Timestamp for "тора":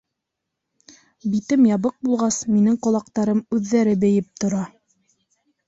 4.45-4.67